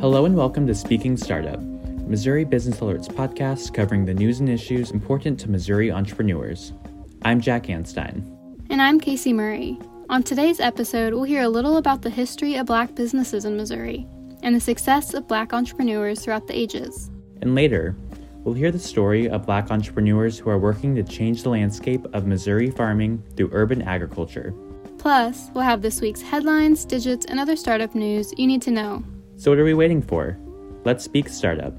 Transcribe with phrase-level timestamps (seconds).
[0.00, 4.92] Hello and welcome to Speaking Startup, Missouri Business Alerts podcast covering the news and issues
[4.92, 6.72] important to Missouri entrepreneurs.
[7.20, 8.24] I'm Jack Anstein.
[8.70, 9.78] And I'm Casey Murray.
[10.08, 14.06] On today's episode, we'll hear a little about the history of black businesses in Missouri
[14.42, 17.10] and the success of black entrepreneurs throughout the ages.
[17.42, 17.94] And later,
[18.36, 22.26] we'll hear the story of black entrepreneurs who are working to change the landscape of
[22.26, 24.54] Missouri farming through urban agriculture.
[24.96, 29.04] Plus, we'll have this week's headlines, digits, and other startup news you need to know.
[29.40, 30.36] So, what are we waiting for?
[30.84, 31.72] Let's speak startup.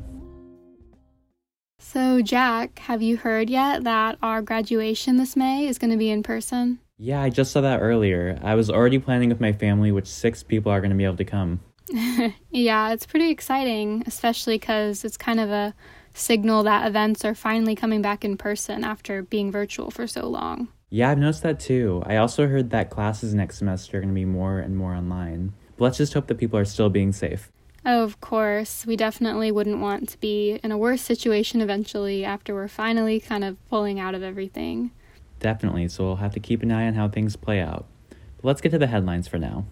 [1.78, 6.10] So, Jack, have you heard yet that our graduation this May is going to be
[6.10, 6.80] in person?
[6.98, 8.40] Yeah, I just saw that earlier.
[8.42, 11.18] I was already planning with my family which six people are going to be able
[11.18, 11.60] to come.
[12.50, 15.76] yeah, it's pretty exciting, especially because it's kind of a
[16.16, 20.68] signal that events are finally coming back in person after being virtual for so long.
[20.90, 22.02] Yeah, I've noticed that too.
[22.08, 25.54] I also heard that classes next semester are going to be more and more online.
[25.82, 27.52] But let's just hope that people are still being safe.
[27.88, 28.86] Oh, of course.
[28.86, 33.44] We definitely wouldn't want to be in a worse situation eventually after we're finally kind
[33.44, 34.92] of pulling out of everything.
[35.40, 37.88] Definitely, so we'll have to keep an eye on how things play out.
[38.10, 39.66] But let's get to the headlines for now.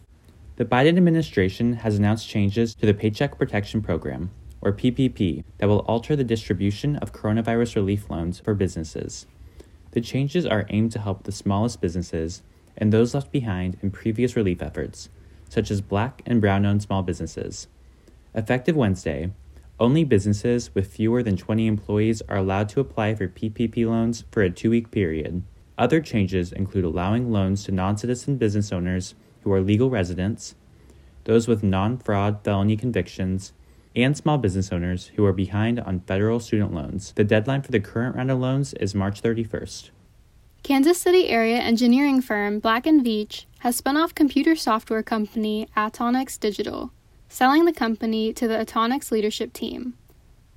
[0.55, 5.85] The Biden administration has announced changes to the Paycheck Protection Program, or PPP, that will
[5.85, 9.27] alter the distribution of coronavirus relief loans for businesses.
[9.91, 12.41] The changes are aimed to help the smallest businesses
[12.75, 15.09] and those left behind in previous relief efforts,
[15.49, 17.67] such as black and brown owned small businesses.
[18.33, 19.31] Effective Wednesday,
[19.79, 24.43] only businesses with fewer than 20 employees are allowed to apply for PPP loans for
[24.43, 25.43] a two week period.
[25.77, 30.55] Other changes include allowing loans to non citizen business owners who are legal residents,
[31.23, 33.53] those with non fraud felony convictions,
[33.95, 37.13] and small business owners who are behind on federal student loans.
[37.13, 39.91] The deadline for the current round of loans is March 31st.
[40.63, 46.39] Kansas City area engineering firm Black & Veatch has spun off computer software company Atonix
[46.39, 46.91] Digital,
[47.27, 49.93] selling the company to the Atonix leadership team.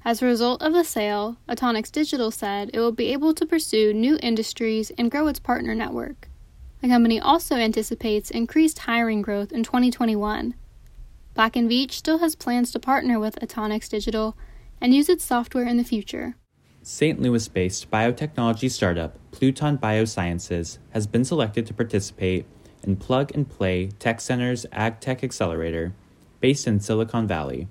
[0.04, 3.94] As a result of the sale, Atonix Digital said it will be able to pursue
[3.94, 6.28] new industries and grow its partner network.
[6.80, 10.54] The company also anticipates increased hiring growth in 2021
[11.34, 14.36] Black & Veatch still has plans to partner with Atonix Digital
[14.80, 16.34] and use its software in the future.
[16.84, 17.22] St.
[17.22, 22.44] Louis based biotechnology startup Pluton Biosciences has been selected to participate
[22.82, 25.94] in Plug and Play Tech Center's AgTech Accelerator,
[26.40, 27.68] based in Silicon Valley.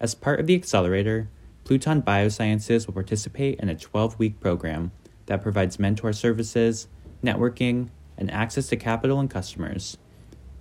[0.00, 1.28] As part of the accelerator,
[1.64, 4.92] Pluton Biosciences will participate in a 12 week program
[5.26, 6.88] that provides mentor services,
[7.22, 9.98] networking, and access to capital and customers.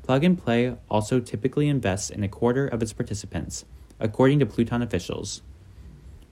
[0.03, 3.63] Plug and Play also typically invests in a quarter of its participants,
[3.97, 5.41] according to Pluton officials.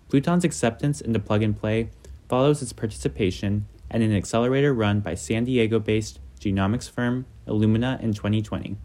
[0.09, 1.89] Pluton's acceptance into Plug and Play
[2.27, 8.13] follows its participation in an accelerator run by San Diego based genomics firm Illumina in
[8.13, 8.77] 2020.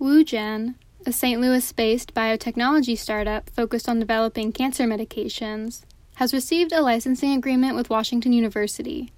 [0.00, 0.74] WuGen,
[1.06, 1.40] a St.
[1.40, 5.82] Louis based biotechnology startup focused on developing cancer medications,
[6.16, 9.12] has received a licensing agreement with Washington University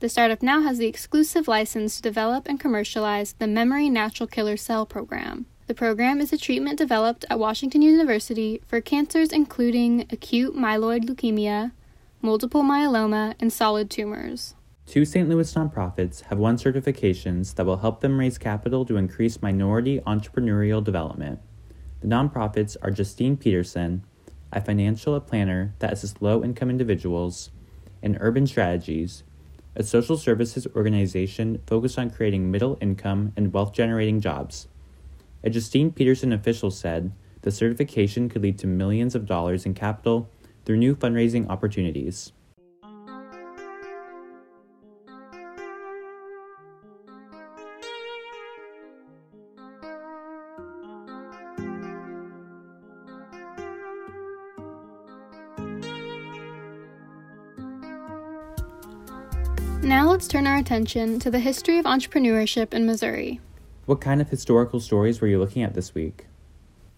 [0.00, 4.56] the startup now has the exclusive license to develop and commercialize the Memory Natural Killer
[4.56, 5.44] Cell program.
[5.70, 11.70] The program is a treatment developed at Washington University for cancers including acute myeloid leukemia,
[12.20, 14.56] multiple myeloma, and solid tumors.
[14.84, 15.28] Two St.
[15.28, 20.82] Louis nonprofits have won certifications that will help them raise capital to increase minority entrepreneurial
[20.82, 21.38] development.
[22.00, 24.02] The nonprofits are Justine Petersen,
[24.52, 27.52] a financial planner that assists low income individuals,
[28.02, 29.22] and Urban Strategies,
[29.76, 34.66] a social services organization focused on creating middle income and wealth generating jobs.
[35.42, 37.12] A Justine Petersen official said
[37.42, 40.28] the certification could lead to millions of dollars in capital
[40.64, 42.32] through new fundraising opportunities.
[59.82, 63.40] Now let's turn our attention to the history of entrepreneurship in Missouri.
[63.86, 66.26] What kind of historical stories were you looking at this week?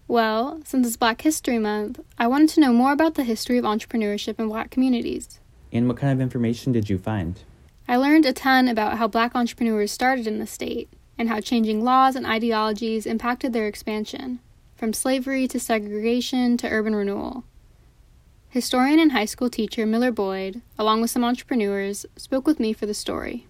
[0.07, 3.63] Well, since it's Black History Month, I wanted to know more about the history of
[3.63, 5.39] entrepreneurship in black communities.
[5.71, 7.39] And what kind of information did you find?
[7.87, 11.83] I learned a ton about how black entrepreneurs started in the state and how changing
[11.83, 14.39] laws and ideologies impacted their expansion,
[14.75, 17.43] from slavery to segregation to urban renewal.
[18.49, 22.85] Historian and high school teacher Miller Boyd, along with some entrepreneurs, spoke with me for
[22.85, 23.47] the story.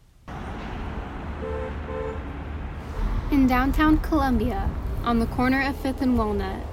[3.34, 4.70] In downtown Columbia,
[5.04, 6.64] on the corner of 5th and Walnut,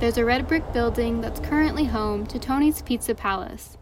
[0.00, 3.78] there's a red brick building that's currently home to Tony's Pizza Palace.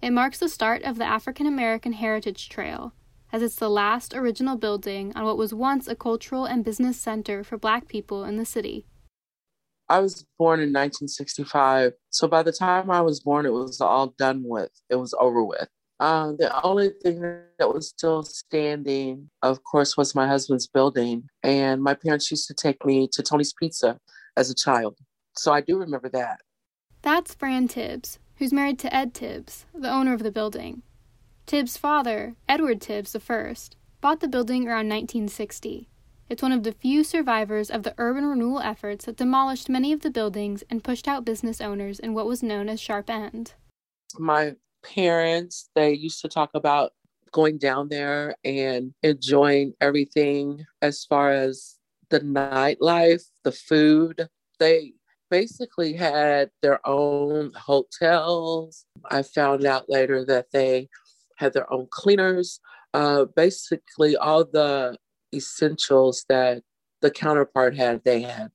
[0.00, 2.94] It marks the start of the African American Heritage Trail,
[3.32, 7.42] as it's the last original building on what was once a cultural and business center
[7.42, 8.86] for black people in the city.
[9.88, 11.94] I was born in 1965.
[12.10, 14.70] So by the time I was born, it was all done with.
[14.88, 15.68] It was over with.
[16.00, 21.24] Uh, the only thing that was still standing, of course, was my husband's building.
[21.42, 23.98] And my parents used to take me to Tony's Pizza
[24.36, 24.96] as a child.
[25.36, 26.40] So I do remember that.
[27.02, 30.82] That's Fran Tibbs, who's married to Ed Tibbs, the owner of the building.
[31.46, 33.54] Tibbs' father, Edward Tibbs I,
[34.00, 35.88] bought the building around 1960.
[36.30, 40.00] It's one of the few survivors of the urban renewal efforts that demolished many of
[40.00, 43.54] the buildings and pushed out business owners in what was known as Sharp End.
[44.18, 46.92] My parents, they used to talk about
[47.32, 51.76] going down there and enjoying everything as far as
[52.10, 54.28] the nightlife, the food.
[54.58, 54.94] They
[55.30, 58.84] basically had their own hotels.
[59.10, 60.88] I found out later that they
[61.36, 62.60] had their own cleaners.
[62.92, 64.96] Uh, basically, all the
[65.32, 66.62] essentials that
[67.00, 68.50] the counterpart had, they had.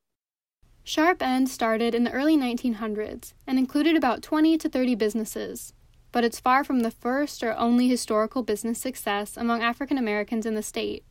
[0.84, 5.74] Sharp End started in the early 1900s and included about 20 to 30 businesses,
[6.16, 10.56] but it's far from the first or only historical business success among African Americans in
[10.56, 11.04] the state.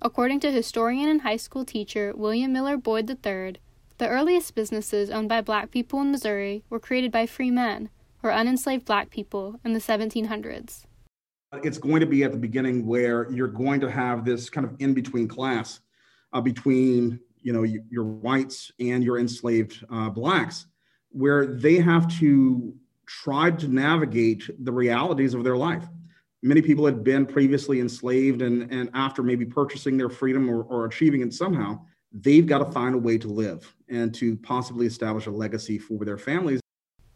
[0.00, 3.56] According to historian and high school teacher William Miller Boyd III,
[3.98, 7.90] the earliest businesses owned by black people in Missouri were created by free men,
[8.22, 10.86] or unenslaved black people, in the 1700s.
[11.62, 14.74] It's going to be at the beginning where you're going to have this kind of
[14.78, 15.80] in between class
[16.32, 20.64] uh, between you know your whites and your enslaved uh, blacks,
[21.10, 22.74] where they have to
[23.06, 25.84] try to navigate the realities of their life.
[26.42, 30.84] Many people had been previously enslaved, and, and after maybe purchasing their freedom or, or
[30.84, 31.80] achieving it somehow,
[32.12, 36.04] they've got to find a way to live and to possibly establish a legacy for
[36.04, 36.60] their families.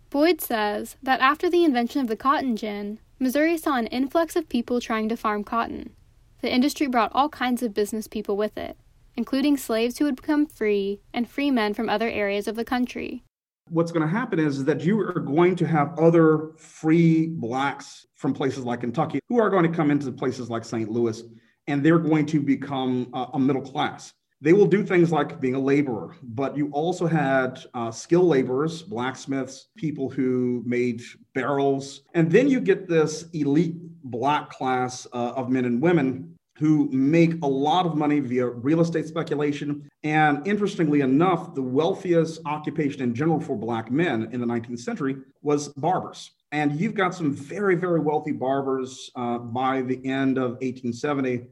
[0.08, 4.48] Boyd says that after the invention of the cotton gin, Missouri saw an influx of
[4.48, 5.94] people trying to farm cotton.
[6.40, 8.76] The industry brought all kinds of business people with it,
[9.14, 13.22] including slaves who had become free and free men from other areas of the country.
[13.70, 18.34] What's going to happen is that you are going to have other free blacks from
[18.34, 20.90] places like Kentucky who are going to come into places like St.
[20.90, 21.22] Louis,
[21.68, 24.12] and they're going to become a, middle class
[24.42, 28.82] they will do things like being a laborer, but you also had uh, skilled laborers,
[28.82, 31.02] blacksmiths, people who made
[31.34, 32.02] barrels.
[32.14, 37.42] And then you get this elite black class uh, of men and women who make
[37.42, 39.90] a lot of money via real estate speculation.
[40.04, 45.16] And interestingly enough, the wealthiest occupation in general for black men in the 19th century
[45.42, 46.30] was barbers.
[46.52, 51.46] And you've got some very, very wealthy barbers uh, by the end of 1870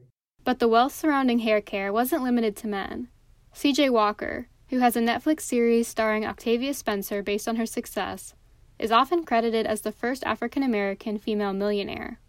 [0.49, 3.09] but the wealth surrounding hair care wasn't limited to men.
[3.53, 8.33] CJ Walker, who has a Netflix series starring Octavia Spencer based on her success,
[8.77, 12.19] is often credited as the first African American female millionaire.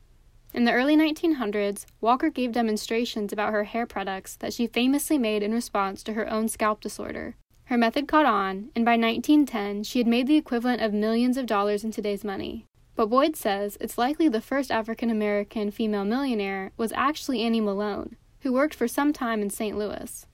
[0.52, 5.44] In the early 1900s, Walker gave demonstrations about her hair products that she famously made
[5.44, 7.36] in response to her own scalp disorder.
[7.66, 11.46] Her method caught on, and by 1910, she had made the equivalent of millions of
[11.46, 12.66] dollars in today's money.
[12.96, 18.16] But Boyd says it's likely the first African American female millionaire was actually Annie Malone,
[18.40, 19.78] who worked for some time in St.
[19.78, 20.26] Louis.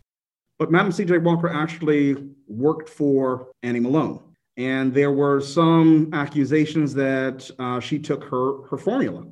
[0.59, 1.19] But Madam C.J.
[1.19, 2.17] Walker actually
[2.49, 4.23] worked for Annie Malone.
[4.57, 9.27] And there were some accusations that uh, she took her, her formula.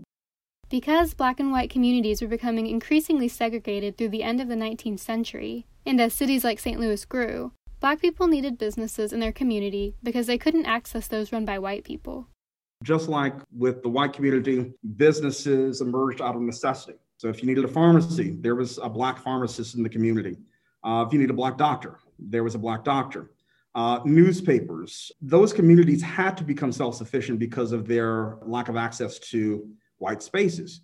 [0.75, 4.99] Because black and white communities were becoming increasingly segregated through the end of the 19th
[4.99, 6.81] century, and as cities like St.
[6.81, 11.45] Louis grew, black people needed businesses in their community because they couldn't access those run
[11.45, 12.27] by white people.
[12.83, 16.99] Just like with the white community, businesses emerged out of necessity.
[17.19, 20.37] So if you needed a pharmacy, there was a black pharmacist in the community.
[20.83, 23.31] Uh, if you need a black doctor, there was a black doctor.
[23.77, 29.21] Uh, newspapers, those communities had to become self sufficient because of their lack of access
[29.21, 29.69] to
[30.05, 30.83] white spaces.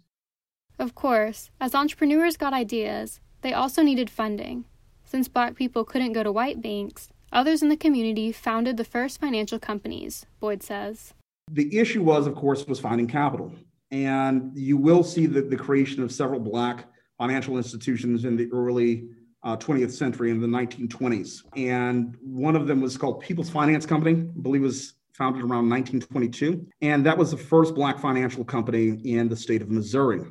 [0.79, 4.65] Of course, as entrepreneurs got ideas, they also needed funding.
[5.05, 9.21] Since black people couldn't go to white banks, others in the community founded the first
[9.21, 11.13] financial companies, Boyd says.
[11.53, 13.53] The issue was, of course, was finding capital.
[13.91, 16.87] And you will see the, the creation of several Black
[17.19, 19.09] financial institutions in the early
[19.43, 21.43] uh, 20th century in the 1920s.
[21.57, 26.67] And one of them was called People's Finance Company, I believe was founded around 1922.
[26.83, 30.23] And that was the first Black financial company in the state of Missouri.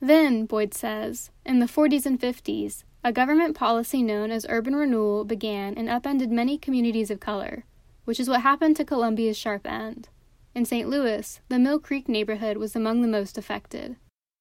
[0.00, 5.24] Then, Boyd says, in the 40s and 50s, a government policy known as urban renewal
[5.24, 7.64] began and upended many communities of color,
[8.04, 10.08] which is what happened to Columbia's Sharp End.
[10.54, 10.88] In St.
[10.88, 13.96] Louis, the Mill Creek neighborhood was among the most affected.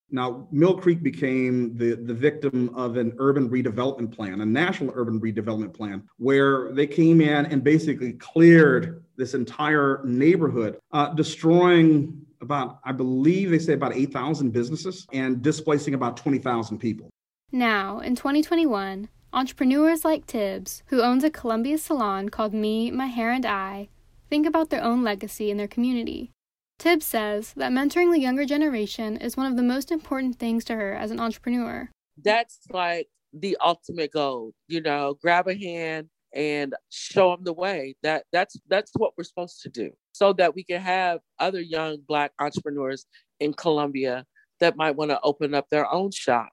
[0.10, 5.20] Now, Mill Creek became the, the victim of an urban redevelopment plan, a national urban
[5.20, 12.80] redevelopment plan, where they came in and basically cleared this entire neighborhood, uh, destroying about,
[12.86, 17.10] I believe they say about 8,000 businesses and displacing about 20,000 people.
[17.52, 23.32] Now, in 2021, Entrepreneurs like Tibbs, who owns a Columbia salon called Me, My Hair,
[23.32, 23.90] and I,
[24.30, 26.32] think about their own legacy in their community.
[26.80, 30.76] Tibbs says that mentoring the younger generation is one of the most important things to
[30.76, 31.90] her as an entrepreneur.
[32.24, 37.96] That's like the ultimate goal, you know, grab a hand and show them the way.
[38.04, 41.98] That that's that's what we're supposed to do so that we can have other young
[42.08, 43.06] black entrepreneurs
[43.40, 44.26] in Columbia
[44.60, 46.50] that might want to open up their own shop.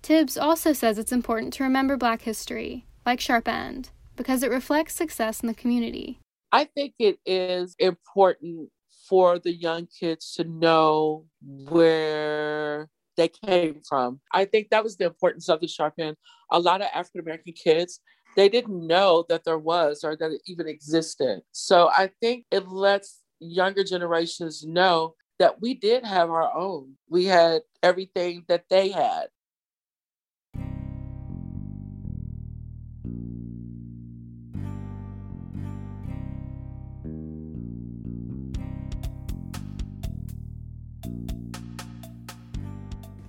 [0.00, 4.94] Tibbs also says it's important to remember black history, like Sharp End, because it reflects
[4.94, 6.20] success in the community.
[6.52, 8.70] I think it is important
[9.08, 14.20] for the young kids to know where they came from.
[14.32, 16.16] I think that was the importance of the Sharp End.
[16.50, 18.00] A lot of African American kids,
[18.36, 21.40] they didn't know that there was or that it even existed.
[21.52, 26.94] So I think it lets younger generations know that we did have our own.
[27.08, 29.26] We had everything that they had.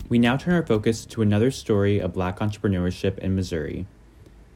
[0.09, 3.85] We now turn our focus to another story of black entrepreneurship in Missouri.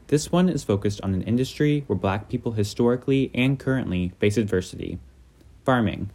[0.08, 4.98] This one is focused on an industry where black people historically and currently face adversity
[5.64, 6.10] farming.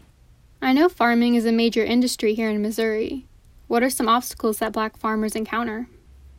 [0.61, 3.25] I know farming is a major industry here in Missouri.
[3.67, 5.87] What are some obstacles that black farmers encounter?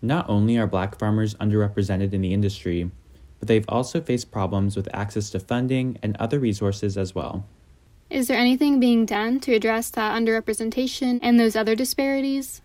[0.02, 2.90] Not only are black farmers underrepresented in the industry,
[3.38, 7.46] but they've also faced problems with access to funding and other resources as well.
[8.10, 12.60] Is there anything being done to address that underrepresentation and those other disparities?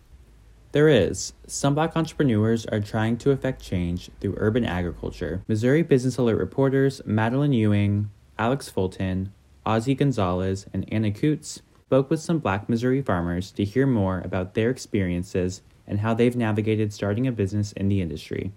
[0.75, 1.31] There is.
[1.47, 5.41] Some black entrepreneurs are trying to affect change through urban agriculture.
[5.47, 9.31] Missouri Business Alert reporters Madeline Ewing, Alex Fulton,
[9.65, 14.53] Ozzy Gonzalez, and Anna Coots spoke with some black Missouri farmers to hear more about
[14.53, 18.51] their experiences and how they've navigated starting a business in the industry.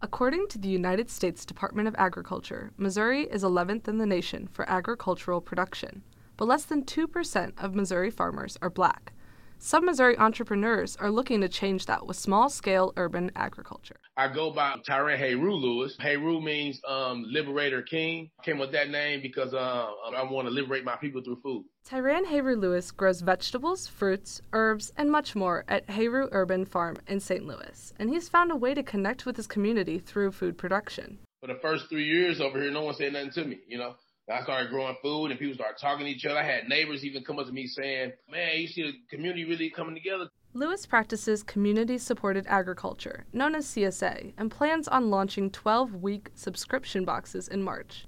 [0.00, 4.66] According to the United States Department of Agriculture, Missouri is 11th in the nation for
[4.66, 6.04] agricultural production,
[6.38, 9.12] but less than 2% of Missouri farmers are black.
[9.58, 13.96] Some Missouri entrepreneurs are looking to change that with small scale urban agriculture.
[14.16, 15.96] I go by Tyran Heru Lewis.
[15.98, 18.30] Heru means um, liberator king.
[18.38, 21.64] I came with that name because uh, I want to liberate my people through food.
[21.88, 27.20] Tyran Heru Lewis grows vegetables, fruits, herbs, and much more at Heru Urban Farm in
[27.20, 27.46] St.
[27.46, 31.18] Louis, and he's found a way to connect with his community through food production.
[31.40, 33.94] For the first three years over here, no one said nothing to me, you know.
[34.28, 36.38] I started growing food and people started talking to each other.
[36.38, 39.70] I had neighbors even come up to me saying, Man, you see the community really
[39.70, 40.28] coming together.
[40.52, 47.04] Lewis practices community supported agriculture, known as CSA, and plans on launching 12 week subscription
[47.04, 48.06] boxes in March.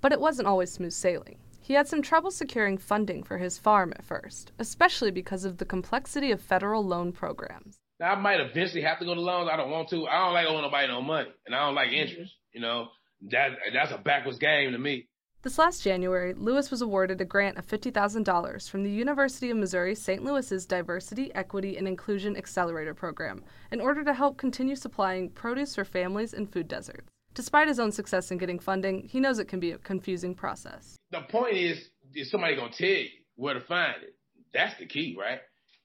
[0.00, 1.38] But it wasn't always smooth sailing.
[1.60, 5.64] He had some trouble securing funding for his farm at first, especially because of the
[5.64, 7.78] complexity of federal loan programs.
[7.98, 9.50] Now, I might eventually have to go to loans.
[9.52, 10.06] I don't want to.
[10.06, 12.32] I don't like owing nobody no money, and I don't like interest.
[12.52, 12.88] You know,
[13.30, 15.07] that that's a backwards game to me.
[15.42, 19.94] This last January, Lewis was awarded a grant of $50,000 from the University of Missouri
[19.94, 20.24] St.
[20.24, 25.84] Louis's Diversity, Equity, and Inclusion Accelerator program in order to help continue supplying produce for
[25.84, 27.06] families in food deserts.
[27.34, 30.96] Despite his own success in getting funding, he knows it can be a confusing process.
[31.12, 34.16] The point is, is somebody gonna tell you where to find it?
[34.52, 35.38] That's the key, right?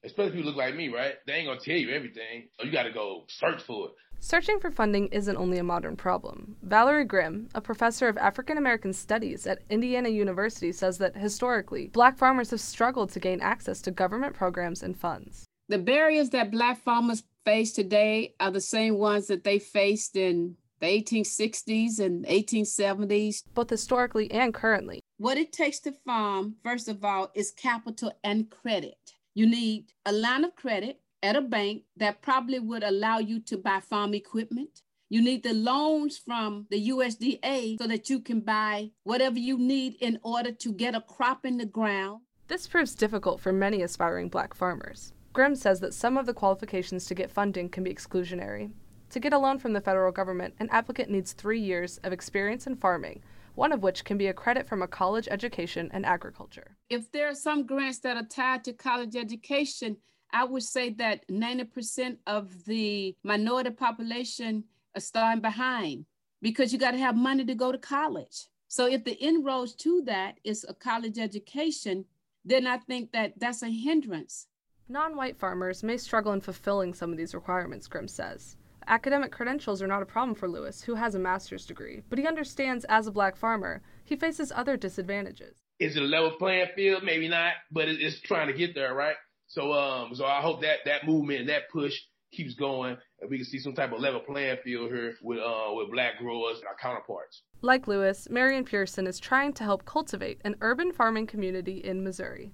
[0.04, 1.14] Especially if you look like me, right?
[1.28, 2.48] They ain't gonna tell you everything.
[2.58, 3.92] So you gotta go search for it.
[4.20, 6.56] Searching for funding isn't only a modern problem.
[6.62, 12.16] Valerie Grim, a professor of African American Studies at Indiana University, says that historically, black
[12.16, 15.44] farmers have struggled to gain access to government programs and funds.
[15.68, 20.56] The barriers that black farmers face today are the same ones that they faced in
[20.80, 23.42] the 1860s and 1870s.
[23.54, 25.00] Both historically and currently.
[25.18, 29.14] What it takes to farm, first of all, is capital and credit.
[29.34, 33.56] You need a line of credit at a bank that probably would allow you to
[33.56, 34.82] buy farm equipment.
[35.08, 39.96] You need the loans from the USDA so that you can buy whatever you need
[40.00, 42.20] in order to get a crop in the ground.
[42.48, 45.14] This proves difficult for many aspiring black farmers.
[45.32, 48.70] Grim says that some of the qualifications to get funding can be exclusionary.
[49.10, 52.66] To get a loan from the federal government, an applicant needs three years of experience
[52.66, 53.22] in farming,
[53.54, 56.76] one of which can be a credit from a college education in agriculture.
[56.90, 59.96] If there are some grants that are tied to college education,
[60.34, 64.64] I would say that 90% of the minority population
[64.96, 66.06] are starting behind
[66.42, 68.48] because you got to have money to go to college.
[68.66, 72.06] So if the inroads to that is a college education,
[72.44, 74.48] then I think that that's a hindrance.
[74.88, 78.56] Non white farmers may struggle in fulfilling some of these requirements, Grim says.
[78.88, 82.26] Academic credentials are not a problem for Lewis, who has a master's degree, but he
[82.26, 85.54] understands as a black farmer, he faces other disadvantages.
[85.78, 87.04] Is it a level playing field?
[87.04, 89.16] Maybe not, but it's trying to get there, right?
[89.54, 91.96] So um, so I hope that that movement and that push
[92.32, 95.72] keeps going and we can see some type of level playing field here with uh,
[95.74, 97.42] with black growers and our counterparts.
[97.62, 102.50] Like Lewis, Marion Pearson is trying to help cultivate an urban farming community in Missouri.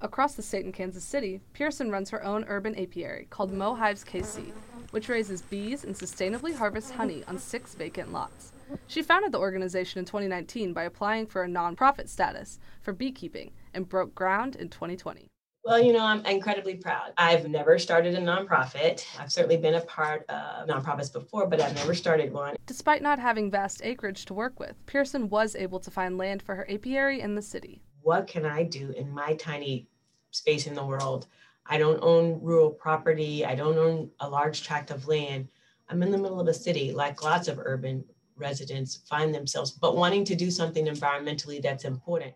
[0.00, 4.02] Across the state in Kansas City, Pearson runs her own urban apiary called Mo Hives
[4.02, 4.50] KC,
[4.90, 8.50] which raises bees and sustainably harvests honey on six vacant lots.
[8.88, 13.88] She founded the organization in 2019 by applying for a nonprofit status for beekeeping and
[13.88, 15.28] broke ground in 2020.
[15.62, 17.12] Well, you know, I'm incredibly proud.
[17.18, 19.04] I've never started a nonprofit.
[19.18, 22.56] I've certainly been a part of nonprofits before, but I've never started one.
[22.64, 26.54] Despite not having vast acreage to work with, Pearson was able to find land for
[26.54, 27.82] her apiary in the city.
[28.00, 29.86] What can I do in my tiny
[30.30, 31.26] space in the world?
[31.66, 33.44] I don't own rural property.
[33.44, 35.48] I don't own a large tract of land.
[35.90, 39.96] I'm in the middle of a city, like lots of urban residents find themselves, but
[39.96, 42.32] wanting to do something environmentally that's important.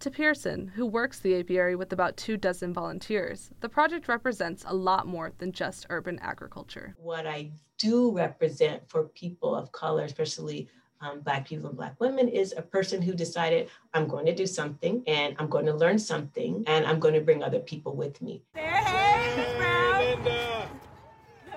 [0.00, 4.72] To Pearson, who works the apiary with about two dozen volunteers, the project represents a
[4.72, 6.94] lot more than just urban agriculture.
[6.98, 10.68] What I do represent for people of color, especially
[11.00, 14.46] um, Black people and Black women, is a person who decided, I'm going to do
[14.46, 18.22] something and I'm going to learn something and I'm going to bring other people with
[18.22, 18.44] me.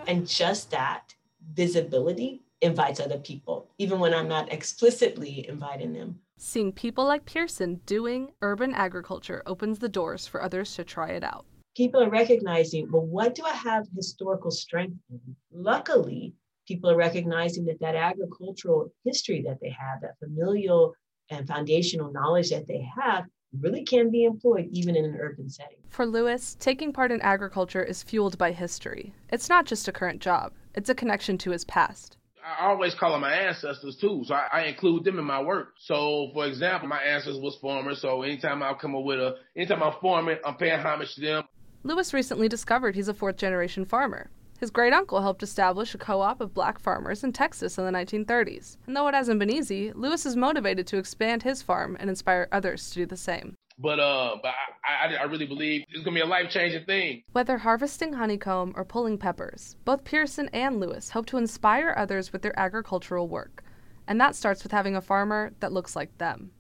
[0.08, 1.14] And just that
[1.54, 6.20] visibility invites other people, even when I'm not explicitly inviting them.
[6.44, 11.24] Seeing people like Pearson doing urban agriculture opens the doors for others to try it
[11.24, 11.46] out.
[11.78, 15.20] People are recognizing, well, what do I have historical strength in?
[15.52, 16.34] Luckily,
[16.68, 20.96] people are recognizing that that agricultural history that they have, that familial
[21.30, 23.26] and foundational knowledge that they have,
[23.60, 25.78] really can be employed even in an urban setting.
[25.90, 29.14] For Lewis, taking part in agriculture is fueled by history.
[29.30, 32.18] It's not just a current job, it's a connection to his past.
[32.44, 35.74] I always call them my ancestors too, so I, I, include them in my work.
[35.78, 39.84] So, for example, my ancestors was farmers, so anytime I come up with a, anytime
[39.84, 41.44] I'm farming, I'm paying homage to them.
[41.84, 44.30] Lewis recently discovered he's a fourth generation farmer.
[44.60, 47.92] His great uncle helped establish a co op of black farmers in Texas in the
[47.92, 48.78] 1930s.
[48.86, 52.48] And though it hasn't been easy, Lewis is motivated to expand his farm and inspire
[52.52, 53.56] others to do the same.
[53.82, 54.52] But uh, but
[54.86, 57.24] I, I, I really believe it's gonna be a life changing thing.
[57.32, 62.44] Whether harvesting honeycomb or pulling peppers, both Pearson and Lewis hope to inspire others with
[62.44, 63.64] their agricultural work,
[64.08, 66.52] and that starts with having a farmer that looks like them.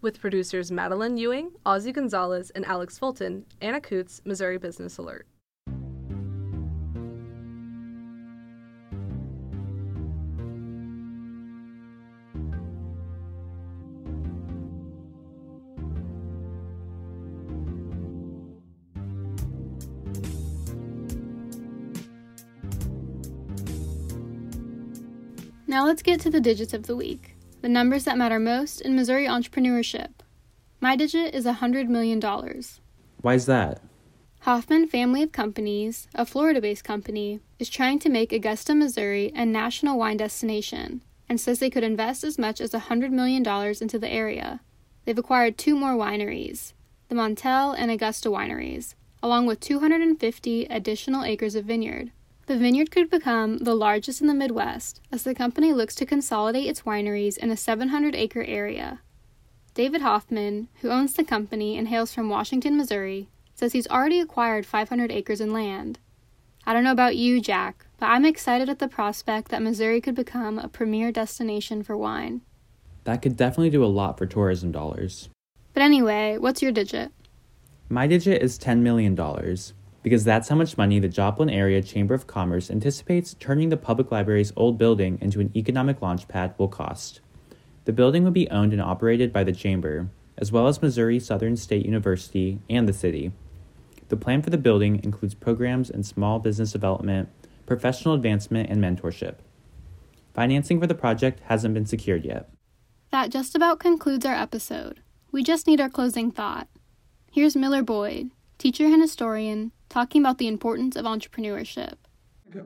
[0.00, 5.26] With producers Madeline Ewing, Ozzy Gonzalez, and Alex Fulton, Anna Coots, Missouri Business Alert.
[25.70, 28.96] Now let's get to the digits of the week, the numbers that matter most in
[28.96, 30.08] Missouri entrepreneurship.
[30.80, 32.18] My digit is $100 million.
[33.20, 33.82] Why is that?
[34.40, 39.44] Hoffman Family of Companies, a Florida based company, is trying to make Augusta, Missouri a
[39.44, 43.46] national wine destination and says they could invest as much as $100 million
[43.82, 44.60] into the area.
[45.04, 46.72] They've acquired two more wineries,
[47.10, 52.10] the Montelle and Augusta wineries, along with 250 additional acres of vineyard.
[52.48, 56.66] The vineyard could become the largest in the Midwest as the company looks to consolidate
[56.66, 59.00] its wineries in a 700 acre area.
[59.74, 64.64] David Hoffman, who owns the company and hails from Washington, Missouri, says he's already acquired
[64.64, 65.98] 500 acres in land.
[66.64, 70.14] I don't know about you, Jack, but I'm excited at the prospect that Missouri could
[70.14, 72.40] become a premier destination for wine.
[73.04, 75.28] That could definitely do a lot for tourism dollars.
[75.74, 77.12] But anyway, what's your digit?
[77.90, 79.14] My digit is $10 million
[80.02, 84.10] because that's how much money the Joplin Area Chamber of Commerce anticipates turning the public
[84.10, 87.20] library's old building into an economic launchpad will cost.
[87.84, 91.56] The building will be owned and operated by the Chamber, as well as Missouri Southern
[91.56, 93.32] State University and the city.
[94.08, 97.28] The plan for the building includes programs in small business development,
[97.66, 99.36] professional advancement, and mentorship.
[100.34, 102.48] Financing for the project hasn't been secured yet.
[103.10, 105.00] That just about concludes our episode.
[105.32, 106.68] We just need our closing thought.
[107.30, 111.94] Here's Miller Boyd, teacher and historian, talking about the importance of entrepreneurship.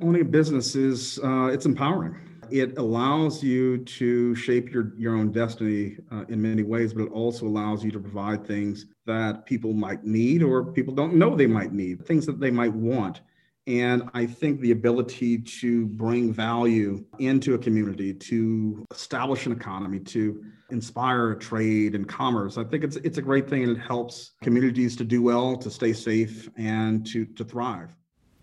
[0.01, 2.17] Owning a business is uh, it's empowering.
[2.51, 7.13] It allows you to shape your, your own destiny uh, in many ways, but it
[7.13, 11.47] also allows you to provide things that people might need or people don't know they
[11.47, 13.23] might need, things that they might want.
[13.67, 20.01] And I think the ability to bring value into a community, to establish an economy,
[20.01, 24.33] to inspire trade and commerce, I think it's it's a great thing and it helps
[24.43, 27.95] communities to do well, to stay safe, and to, to thrive.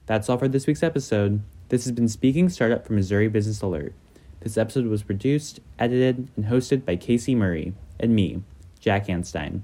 [0.06, 1.42] That's all for this week's episode.
[1.68, 3.94] This has been Speaking Startup from Missouri Business Alert.
[4.40, 8.42] This episode was produced, edited, and hosted by Casey Murray and me,
[8.80, 9.64] Jack Anstein.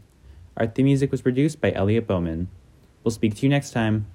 [0.57, 2.49] Our theme music was produced by Elliot Bowman.
[3.03, 4.07] We'll speak to you next time.